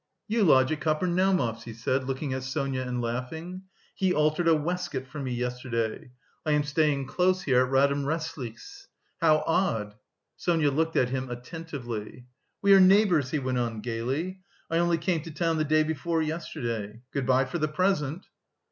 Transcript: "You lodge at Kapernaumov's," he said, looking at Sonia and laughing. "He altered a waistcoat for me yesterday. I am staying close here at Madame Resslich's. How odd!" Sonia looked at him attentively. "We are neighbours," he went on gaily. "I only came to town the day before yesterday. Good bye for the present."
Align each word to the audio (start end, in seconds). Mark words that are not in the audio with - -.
"You 0.27 0.43
lodge 0.43 0.71
at 0.71 0.81
Kapernaumov's," 0.81 1.65
he 1.65 1.73
said, 1.73 2.05
looking 2.05 2.33
at 2.33 2.41
Sonia 2.41 2.81
and 2.81 3.03
laughing. 3.03 3.61
"He 3.93 4.11
altered 4.15 4.47
a 4.47 4.55
waistcoat 4.55 5.05
for 5.05 5.19
me 5.19 5.31
yesterday. 5.31 6.09
I 6.43 6.53
am 6.53 6.63
staying 6.63 7.05
close 7.05 7.43
here 7.43 7.63
at 7.67 7.71
Madame 7.71 8.05
Resslich's. 8.05 8.87
How 9.21 9.43
odd!" 9.45 9.93
Sonia 10.35 10.71
looked 10.71 10.95
at 10.95 11.09
him 11.09 11.29
attentively. 11.29 12.25
"We 12.63 12.73
are 12.73 12.79
neighbours," 12.79 13.29
he 13.29 13.37
went 13.37 13.59
on 13.59 13.81
gaily. 13.81 14.41
"I 14.71 14.79
only 14.79 14.97
came 14.97 15.21
to 15.21 15.31
town 15.31 15.57
the 15.59 15.63
day 15.65 15.83
before 15.83 16.23
yesterday. 16.23 17.03
Good 17.13 17.27
bye 17.27 17.45
for 17.45 17.59
the 17.59 17.67
present." 17.67 18.25